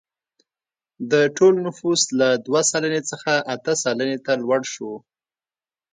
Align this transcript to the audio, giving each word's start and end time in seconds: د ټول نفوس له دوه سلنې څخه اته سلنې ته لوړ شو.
د 1.11 1.13
ټول 1.37 1.53
نفوس 1.65 2.01
له 2.19 2.29
دوه 2.45 2.61
سلنې 2.71 3.01
څخه 3.09 3.31
اته 3.53 3.73
سلنې 3.83 4.17
ته 4.25 4.33
لوړ 4.43 4.61
شو. 4.73 4.91